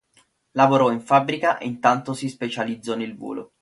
Lavorò 0.53 0.89
in 0.89 0.99
fabbrica 0.99 1.59
e 1.59 1.67
intanto 1.67 2.15
si 2.15 2.27
specializzò 2.27 2.95
nel 2.95 3.15
volo. 3.15 3.51